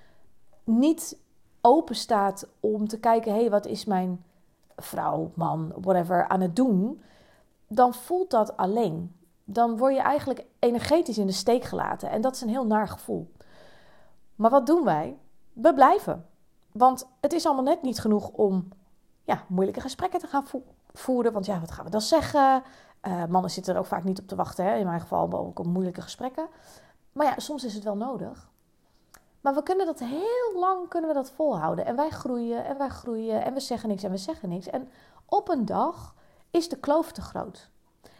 niet 0.63 1.17
open 1.61 1.95
staat 1.95 2.47
om 2.59 2.87
te 2.87 2.99
kijken, 2.99 3.31
hé, 3.31 3.39
hey, 3.39 3.49
wat 3.49 3.65
is 3.65 3.85
mijn 3.85 4.23
vrouw, 4.75 5.31
man, 5.33 5.73
whatever 5.81 6.27
aan 6.27 6.41
het 6.41 6.55
doen, 6.55 7.01
dan 7.67 7.93
voelt 7.93 8.31
dat 8.31 8.57
alleen. 8.57 9.15
Dan 9.43 9.77
word 9.77 9.93
je 9.93 10.01
eigenlijk 10.01 10.45
energetisch 10.59 11.17
in 11.17 11.27
de 11.27 11.33
steek 11.33 11.63
gelaten 11.63 12.09
en 12.09 12.21
dat 12.21 12.35
is 12.35 12.41
een 12.41 12.49
heel 12.49 12.65
naar 12.65 12.87
gevoel. 12.87 13.31
Maar 14.35 14.49
wat 14.49 14.65
doen 14.65 14.83
wij? 14.83 15.17
We 15.61 15.73
blijven. 15.73 16.25
Want 16.71 17.07
het 17.19 17.33
is 17.33 17.45
allemaal 17.45 17.63
net 17.63 17.81
niet 17.81 17.99
genoeg 17.99 18.29
om 18.29 18.67
ja, 19.23 19.43
moeilijke 19.47 19.81
gesprekken 19.81 20.19
te 20.19 20.27
gaan 20.27 20.45
voeren. 20.93 21.33
Want 21.33 21.45
ja, 21.45 21.59
wat 21.59 21.71
gaan 21.71 21.85
we 21.85 21.91
dan 21.91 22.01
zeggen? 22.01 22.63
Uh, 23.07 23.25
mannen 23.25 23.51
zitten 23.51 23.73
er 23.73 23.79
ook 23.79 23.85
vaak 23.85 24.03
niet 24.03 24.19
op 24.19 24.27
te 24.27 24.35
wachten. 24.35 24.65
Hè? 24.65 24.75
In 24.75 24.85
mijn 24.85 24.99
geval 24.99 25.31
ook 25.31 25.59
op 25.59 25.65
moeilijke 25.65 26.01
gesprekken. 26.01 26.47
Maar 27.11 27.25
ja, 27.25 27.33
soms 27.37 27.63
is 27.63 27.73
het 27.73 27.83
wel 27.83 27.97
nodig. 27.97 28.49
Maar 29.41 29.53
we 29.53 29.63
kunnen 29.63 29.85
dat 29.85 29.99
heel 29.99 30.59
lang 30.59 30.87
kunnen 30.87 31.09
we 31.09 31.15
dat 31.15 31.31
volhouden. 31.31 31.85
En 31.85 31.95
wij 31.95 32.09
groeien 32.09 32.65
en 32.65 32.77
wij 32.77 32.89
groeien 32.89 33.43
en 33.43 33.53
we 33.53 33.59
zeggen 33.59 33.89
niks 33.89 34.03
en 34.03 34.11
we 34.11 34.17
zeggen 34.17 34.49
niks. 34.49 34.67
En 34.67 34.89
op 35.25 35.49
een 35.49 35.65
dag 35.65 36.15
is 36.51 36.69
de 36.69 36.77
kloof 36.77 37.11
te 37.11 37.21
groot. 37.21 37.69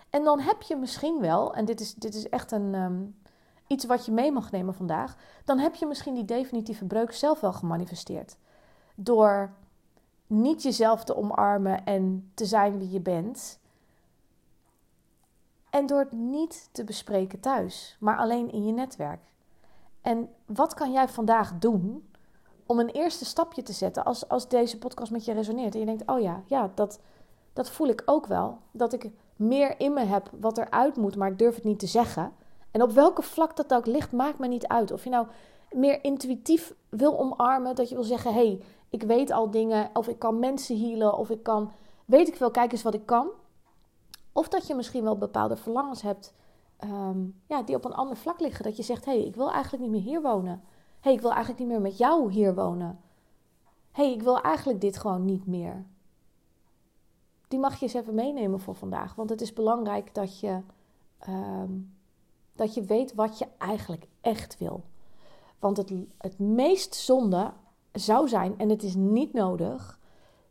En 0.10 0.24
dan 0.24 0.40
heb 0.40 0.62
je 0.62 0.76
misschien 0.76 1.20
wel, 1.20 1.54
en 1.54 1.66
dit 1.66 1.80
is, 1.80 1.94
dit 1.94 2.16
is 2.16 2.30
echt 2.30 2.52
een, 2.52 2.74
um, 2.74 3.19
iets 3.70 3.86
wat 3.86 4.06
je 4.06 4.12
mee 4.12 4.32
mag 4.32 4.52
nemen 4.52 4.74
vandaag, 4.74 5.16
dan 5.46 5.60
heb 5.60 5.76
je 5.76 5.86
misschien 5.86 6.14
die 6.14 6.26
definitieve 6.26 6.86
breuk 6.86 7.12
zelf 7.12 7.40
wel 7.40 7.54
gemanifesteerd. 7.54 8.38
Door 8.96 9.54
niet 10.28 10.64
jezelf 10.64 11.04
te 11.04 11.16
omarmen 11.16 11.86
en 11.86 12.32
te 12.34 12.46
zijn 12.46 12.78
wie 12.78 12.90
je 12.90 13.00
bent. 13.00 13.60
En 15.70 15.86
door 15.86 16.00
het 16.00 16.12
niet 16.12 16.70
te 16.72 16.84
bespreken 16.84 17.40
thuis, 17.40 17.98
maar 18.00 18.18
alleen 18.18 18.52
in 18.52 18.66
je 18.66 18.74
netwerk. 18.74 19.22
En 20.02 20.30
wat 20.46 20.74
kan 20.74 20.92
jij 20.92 21.08
vandaag 21.08 21.60
doen 21.60 22.10
om 22.66 22.80
een 22.80 22.90
eerste 22.90 23.26
stapje 23.26 23.62
te 23.62 23.74
zetten 23.74 24.06
als, 24.06 24.28
als 24.28 24.48
deze 24.48 24.78
podcast 24.78 25.12
met 25.12 25.26
je 25.26 25.34
resoneert 25.34 25.74
en 25.74 25.80
je 25.80 25.86
denkt, 25.86 26.08
oh 26.08 26.22
ja, 26.22 26.44
ja 26.46 26.72
dat, 26.76 27.00
dat 27.54 27.70
voel 27.70 27.88
ik 27.88 28.02
ook 28.06 28.26
wel. 28.26 28.58
Dat 28.72 28.94
ik 28.94 29.10
meer 29.36 29.80
in 29.80 29.94
me 29.94 30.04
heb 30.04 30.30
wat 30.40 30.58
eruit 30.58 30.96
moet, 30.96 31.16
maar 31.16 31.32
ik 31.32 31.38
durf 31.38 31.56
het 31.56 31.64
niet 31.64 31.80
te 31.80 31.88
zeggen. 31.88 32.34
En 32.72 32.82
op 32.82 32.92
welke 32.92 33.22
vlak 33.22 33.56
dat 33.56 33.74
ook 33.74 33.86
ligt, 33.86 34.12
maakt 34.12 34.40
me 34.40 34.48
niet 34.48 34.68
uit. 34.68 34.92
Of 34.92 35.04
je 35.04 35.10
nou 35.10 35.28
meer 35.72 36.04
intuïtief 36.04 36.76
wil 36.90 37.20
omarmen, 37.20 37.76
dat 37.76 37.90
je 37.90 37.96
wil 37.96 38.04
zeggen: 38.04 38.34
hé, 38.34 38.46
hey, 38.46 38.62
ik 38.90 39.04
weet 39.04 39.32
al 39.32 39.52
dingen, 39.52 39.90
of 39.94 40.08
ik 40.08 40.20
kan 40.20 40.40
mensen 40.40 40.80
healen, 40.80 41.18
of 41.18 41.30
ik 41.30 41.44
kan, 41.44 41.72
weet 42.06 42.28
ik 42.28 42.36
veel, 42.36 42.52
kijk 42.52 42.72
eens 42.72 42.84
wat 42.84 42.94
ik 42.94 43.06
kan. 43.06 43.30
Of 44.34 44.48
dat 44.48 44.68
je 44.68 44.76
misschien 44.76 45.04
wel 45.04 45.18
bepaalde 45.18 45.56
verlangens 45.56 46.02
hebt 46.02 46.34
ehm, 46.78 47.20
ja, 47.46 47.62
die 47.62 47.76
op 47.76 47.86
een 47.86 47.94
ander 47.94 48.18
vlak 48.18 48.40
liggen. 48.40 48.64
Dat 48.64 48.78
je 48.78 48.84
zegt: 48.84 49.06
hé, 49.06 49.12
hey, 49.12 49.26
ik 49.26 49.36
wil 49.36 49.52
eigenlijk 49.52 49.84
niet 49.84 49.92
meer 49.92 50.02
hier 50.02 50.22
wonen. 50.22 50.64
Hey, 51.00 51.14
ik 51.14 51.22
wil 51.22 51.32
eigenlijk 51.32 51.60
niet 51.60 51.70
meer 51.70 51.82
met 51.82 51.98
jou 51.98 52.32
hier 52.32 52.56
wonen. 52.56 53.00
Hey, 53.92 54.14
ik 54.14 54.22
wil 54.22 54.42
eigenlijk 54.42 54.82
dit 54.82 54.98
gewoon 54.98 55.26
niet 55.26 55.46
meer. 55.46 55.86
Die 57.48 57.60
mag 57.60 57.76
je 57.76 57.86
eens 57.86 57.94
even 57.94 58.16
meenemen 58.16 58.60
voor 58.60 58.76
vandaag. 58.76 59.16
Want 59.16 59.30
het 59.30 59.42
is 59.42 59.54
belangrijk 59.54 60.14
dat 60.14 60.40
je 60.40 60.62
ehm, 61.20 61.72
dat 62.60 62.74
je 62.74 62.82
weet 62.82 63.14
wat 63.14 63.38
je 63.38 63.48
eigenlijk 63.58 64.08
echt 64.22 64.58
wil. 64.58 64.84
Want 65.60 65.78
het, 65.78 65.92
het 66.18 66.40
meest 66.40 66.96
zonde 66.96 67.52
zou 67.92 68.28
zijn, 68.28 68.54
en 68.58 68.70
het 68.70 68.84
is 68.84 68.96
niet 68.96 69.34
nodig, 69.34 70.00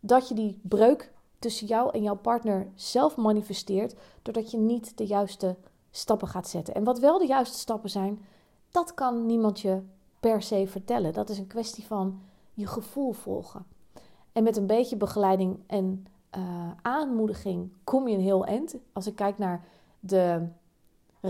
dat 0.01 0.29
je 0.29 0.35
die 0.35 0.61
breuk 0.63 1.13
tussen 1.39 1.67
jou 1.67 1.91
en 1.93 2.03
jouw 2.03 2.17
partner 2.17 2.69
zelf 2.75 3.17
manifesteert, 3.17 3.95
doordat 4.23 4.51
je 4.51 4.57
niet 4.57 4.99
de 4.99 5.07
juiste 5.07 5.57
stappen 5.91 6.29
gaat 6.29 6.49
zetten. 6.49 6.75
En 6.75 6.85
wat 6.85 6.99
wel 6.99 7.19
de 7.19 7.27
juiste 7.27 7.59
stappen 7.59 7.91
zijn, 7.91 8.25
dat 8.71 8.95
kan 8.95 9.27
niemand 9.27 9.61
je 9.61 9.83
per 10.21 10.43
se 10.43 10.67
vertellen. 10.67 11.13
Dat 11.13 11.29
is 11.29 11.39
een 11.39 11.47
kwestie 11.47 11.87
van 11.87 12.21
je 12.55 12.67
gevoel 12.67 13.13
volgen. 13.13 13.67
En 14.33 14.43
met 14.43 14.57
een 14.57 14.67
beetje 14.67 14.97
begeleiding 14.97 15.59
en 15.67 16.07
uh, 16.37 16.71
aanmoediging 16.83 17.73
kom 17.85 18.09
je 18.09 18.17
een 18.17 18.23
heel 18.23 18.45
eind. 18.45 18.77
Als 18.93 19.07
ik 19.07 19.15
kijk 19.15 19.39
naar 19.39 19.65
de 20.01 20.49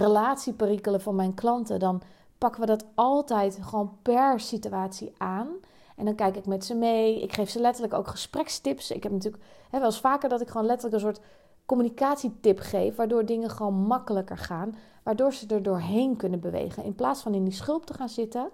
relatieperikelen 0.00 1.00
van 1.00 1.14
mijn 1.14 1.35
klanten, 1.35 1.78
dan 1.78 2.02
pakken 2.38 2.61
we 2.61 2.67
dat 2.67 2.85
altijd 2.95 3.59
gewoon 3.62 3.97
per 4.02 4.40
situatie 4.40 5.12
aan. 5.17 5.49
En 5.97 6.05
dan 6.05 6.14
kijk 6.14 6.37
ik 6.37 6.47
met 6.47 6.64
ze 6.64 6.75
mee. 6.75 7.23
Ik 7.23 7.33
geef 7.33 7.50
ze 7.50 7.61
letterlijk 7.61 7.95
ook 7.95 8.07
gesprekstips. 8.07 8.90
Ik 8.90 9.02
heb 9.02 9.12
natuurlijk 9.12 9.45
hè, 9.71 9.78
wel 9.78 9.87
eens 9.87 10.00
vaker 10.00 10.28
dat 10.28 10.40
ik 10.40 10.49
gewoon 10.49 10.67
letterlijk 10.67 10.95
een 10.95 11.09
soort 11.09 11.25
communicatietip 11.67 12.59
geef, 12.59 12.97
waardoor 12.97 13.25
dingen 13.25 13.50
gewoon 13.50 13.75
makkelijker 13.75 14.38
gaan, 14.38 14.76
waardoor 15.02 15.33
ze 15.33 15.47
er 15.47 15.62
doorheen 15.62 16.17
kunnen 16.17 16.40
bewegen 16.40 16.85
in 16.85 16.95
plaats 16.95 17.23
van 17.23 17.35
in 17.35 17.45
die 17.45 17.52
schulp 17.52 17.87
te 17.87 17.95
gaan 17.95 18.09
zitten 18.09 18.50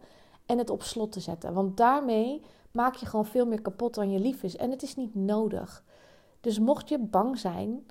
en 0.46 0.58
het 0.58 0.70
op 0.70 0.82
slot 0.82 1.12
te 1.12 1.20
zetten. 1.20 1.52
Want 1.52 1.76
daarmee 1.76 2.42
maak 2.70 2.94
je 2.94 3.06
gewoon 3.06 3.26
veel 3.26 3.46
meer 3.46 3.60
kapot 3.62 3.94
dan 3.94 4.10
je 4.10 4.18
lief 4.18 4.42
is 4.42 4.56
en 4.56 4.70
het 4.70 4.82
is 4.82 4.96
niet 4.96 5.14
nodig. 5.14 5.84
Dus 6.40 6.58
mocht 6.58 6.88
je 6.88 6.98
bang 6.98 7.38
zijn, 7.38 7.86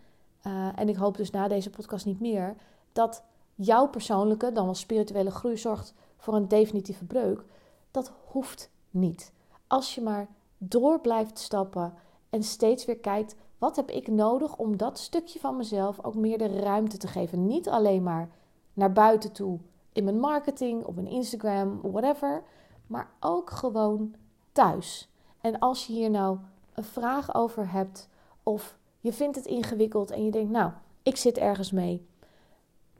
uh, 0.47 0.67
en 0.75 0.89
ik 0.89 0.95
hoop 0.95 1.17
dus 1.17 1.31
na 1.31 1.47
deze 1.47 1.69
podcast 1.69 2.05
niet 2.05 2.19
meer, 2.19 2.55
dat 2.91 3.23
jouw 3.55 3.87
persoonlijke, 3.87 4.51
dan 4.51 4.65
wel 4.65 4.73
spirituele 4.73 5.31
groei 5.31 5.57
zorgt 5.57 5.93
voor 6.17 6.35
een 6.35 6.47
definitieve 6.47 7.05
breuk, 7.05 7.43
dat 7.91 8.11
hoeft 8.25 8.69
niet. 8.89 9.33
Als 9.67 9.95
je 9.95 10.01
maar 10.01 10.27
door 10.57 10.99
blijft 10.99 11.39
stappen 11.39 11.93
En 12.29 12.43
steeds 12.43 12.85
weer 12.85 12.99
kijkt, 12.99 13.35
wat 13.57 13.75
heb 13.75 13.89
ik 13.89 14.07
nodig 14.07 14.57
om 14.57 14.77
dat 14.77 14.99
stukje 14.99 15.39
van 15.39 15.57
mezelf 15.57 16.03
ook 16.03 16.15
meer 16.15 16.37
de 16.37 16.59
ruimte 16.59 16.97
te 16.97 17.07
geven? 17.07 17.47
Niet 17.47 17.69
alleen 17.69 18.03
maar 18.03 18.29
naar 18.73 18.91
buiten 18.91 19.31
toe 19.31 19.59
in 19.93 20.03
mijn 20.03 20.19
marketing, 20.19 20.83
op 20.83 20.95
mijn 20.95 21.07
Instagram, 21.07 21.79
whatever, 21.81 22.43
maar 22.87 23.11
ook 23.19 23.49
gewoon 23.49 24.15
thuis. 24.51 25.09
En 25.41 25.59
als 25.59 25.87
je 25.87 25.93
hier 25.93 26.09
nou 26.09 26.37
een 26.73 26.83
vraag 26.83 27.35
over 27.35 27.71
hebt 27.71 28.09
of 28.43 28.77
je 28.99 29.13
vindt 29.13 29.35
het 29.35 29.45
ingewikkeld 29.45 30.11
en 30.11 30.25
je 30.25 30.31
denkt, 30.31 30.51
nou, 30.51 30.71
ik 31.03 31.17
zit 31.17 31.37
ergens 31.37 31.71
mee. 31.71 32.07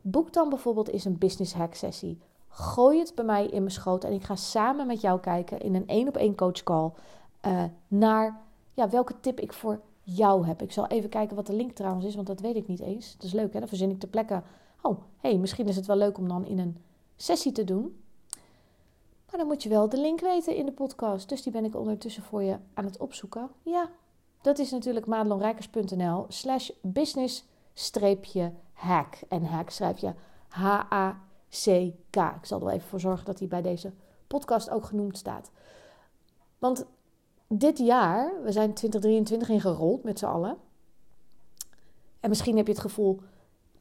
Boek 0.05 0.33
dan 0.33 0.49
bijvoorbeeld 0.49 0.89
eens 0.89 1.05
een 1.05 1.17
business 1.17 1.53
hack 1.53 1.73
sessie. 1.73 2.19
Gooi 2.47 2.99
het 2.99 3.15
bij 3.15 3.25
mij 3.25 3.45
in 3.45 3.59
mijn 3.59 3.71
schoot 3.71 4.03
en 4.03 4.13
ik 4.13 4.23
ga 4.23 4.35
samen 4.35 4.87
met 4.87 5.01
jou 5.01 5.19
kijken 5.19 5.59
in 5.59 5.75
een 5.75 5.87
één 5.87 6.07
op 6.07 6.17
één 6.17 6.35
coach 6.35 6.63
call 6.63 6.91
uh, 7.45 7.63
naar 7.87 8.41
ja, 8.73 8.89
welke 8.89 9.19
tip 9.19 9.39
ik 9.39 9.53
voor 9.53 9.81
jou 10.01 10.45
heb. 10.45 10.61
Ik 10.61 10.71
zal 10.71 10.87
even 10.87 11.09
kijken 11.09 11.35
wat 11.35 11.47
de 11.47 11.55
link 11.55 11.71
trouwens 11.71 12.05
is, 12.05 12.15
want 12.15 12.27
dat 12.27 12.39
weet 12.39 12.55
ik 12.55 12.67
niet 12.67 12.79
eens. 12.79 13.13
Dat 13.13 13.23
is 13.23 13.33
leuk, 13.33 13.53
hè? 13.53 13.59
Dan 13.59 13.67
verzin 13.67 13.89
ik 13.89 14.01
de 14.01 14.07
plekken. 14.07 14.43
Oh, 14.81 14.99
hey, 15.17 15.37
misschien 15.37 15.67
is 15.67 15.75
het 15.75 15.85
wel 15.85 15.95
leuk 15.95 16.17
om 16.17 16.27
dan 16.27 16.45
in 16.45 16.59
een 16.59 16.77
sessie 17.15 17.51
te 17.51 17.63
doen. 17.63 18.01
Maar 19.29 19.37
dan 19.37 19.47
moet 19.47 19.63
je 19.63 19.69
wel 19.69 19.89
de 19.89 19.99
link 19.99 20.19
weten 20.19 20.55
in 20.55 20.65
de 20.65 20.71
podcast. 20.71 21.29
Dus 21.29 21.43
die 21.43 21.51
ben 21.51 21.65
ik 21.65 21.75
ondertussen 21.75 22.23
voor 22.23 22.43
je 22.43 22.57
aan 22.73 22.85
het 22.85 22.97
opzoeken. 22.97 23.49
Ja, 23.61 23.89
dat 24.41 24.59
is 24.59 24.71
natuurlijk 24.71 25.05
madelonrijkers.nl 25.05 26.25
slash 26.27 26.69
business 26.81 27.45
hack. 28.73 29.19
En 29.29 29.45
hack 29.45 29.69
schrijf 29.69 29.99
je 29.99 30.13
H-A-C-K. 30.49 32.15
Ik 32.15 32.45
zal 32.45 32.61
er 32.61 32.73
even 32.73 32.87
voor 32.87 32.99
zorgen 32.99 33.25
dat 33.25 33.39
hij 33.39 33.47
bij 33.47 33.61
deze 33.61 33.93
podcast 34.27 34.69
ook 34.69 34.85
genoemd 34.85 35.17
staat. 35.17 35.51
Want 36.59 36.85
dit 37.47 37.77
jaar, 37.77 38.43
we 38.43 38.51
zijn 38.51 38.73
2023 38.73 39.49
ingerold 39.49 40.03
met 40.03 40.19
z'n 40.19 40.25
allen. 40.25 40.57
En 42.19 42.29
misschien 42.29 42.57
heb 42.57 42.65
je 42.65 42.73
het 42.73 42.81
gevoel, 42.81 43.21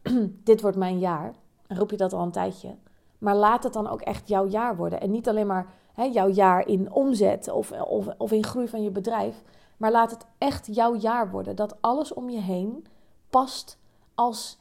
dit 0.45 0.61
wordt 0.61 0.77
mijn 0.77 0.99
jaar. 0.99 1.35
En 1.67 1.77
roep 1.77 1.91
je 1.91 1.97
dat 1.97 2.13
al 2.13 2.23
een 2.23 2.31
tijdje. 2.31 2.77
Maar 3.19 3.37
laat 3.37 3.65
het 3.65 3.73
dan 3.73 3.89
ook 3.89 4.01
echt 4.01 4.29
jouw 4.29 4.47
jaar 4.47 4.77
worden. 4.77 5.01
En 5.01 5.11
niet 5.11 5.29
alleen 5.29 5.47
maar 5.47 5.67
hè, 5.93 6.05
jouw 6.05 6.29
jaar 6.29 6.67
in 6.67 6.93
omzet 6.93 7.49
of, 7.49 7.73
of, 7.73 8.07
of 8.19 8.33
in 8.33 8.45
groei 8.45 8.69
van 8.69 8.83
je 8.83 8.91
bedrijf. 8.91 9.43
Maar 9.77 9.91
laat 9.91 10.11
het 10.11 10.27
echt 10.39 10.75
jouw 10.75 10.95
jaar 10.95 11.31
worden. 11.31 11.57
Dat 11.57 11.77
alles 11.81 12.15
om 12.15 12.31
je 12.31 12.41
heen 12.41 12.87
past 13.31 13.79
als, 14.15 14.59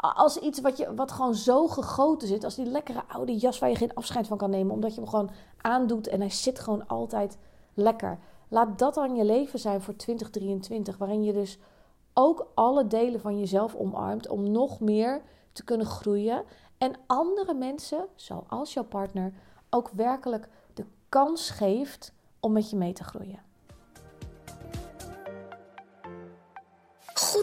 als 0.00 0.36
iets 0.36 0.60
wat, 0.60 0.76
je, 0.76 0.94
wat 0.94 1.12
gewoon 1.12 1.34
zo 1.34 1.66
gegoten 1.66 2.28
zit. 2.28 2.44
Als 2.44 2.54
die 2.54 2.66
lekkere 2.66 3.02
oude 3.08 3.36
jas 3.36 3.58
waar 3.58 3.68
je 3.68 3.76
geen 3.76 3.94
afscheid 3.94 4.26
van 4.26 4.36
kan 4.36 4.50
nemen. 4.50 4.74
Omdat 4.74 4.94
je 4.94 5.00
hem 5.00 5.08
gewoon 5.08 5.30
aandoet 5.60 6.06
en 6.06 6.20
hij 6.20 6.30
zit 6.30 6.58
gewoon 6.58 6.86
altijd 6.86 7.38
lekker. 7.74 8.18
Laat 8.48 8.78
dat 8.78 8.94
dan 8.94 9.16
je 9.16 9.24
leven 9.24 9.58
zijn 9.58 9.80
voor 9.80 9.96
2023. 9.96 10.96
Waarin 10.96 11.24
je 11.24 11.32
dus 11.32 11.58
ook 12.14 12.46
alle 12.54 12.86
delen 12.86 13.20
van 13.20 13.38
jezelf 13.38 13.74
omarmt. 13.74 14.28
Om 14.28 14.50
nog 14.50 14.80
meer 14.80 15.22
te 15.52 15.64
kunnen 15.64 15.86
groeien. 15.86 16.44
En 16.78 16.92
andere 17.06 17.54
mensen, 17.54 18.06
zoals 18.14 18.74
jouw 18.74 18.84
partner, 18.84 19.32
ook 19.70 19.90
werkelijk 19.94 20.48
de 20.74 20.84
kans 21.08 21.50
geeft 21.50 22.12
om 22.40 22.52
met 22.52 22.70
je 22.70 22.76
mee 22.76 22.92
te 22.92 23.04
groeien. 23.04 23.42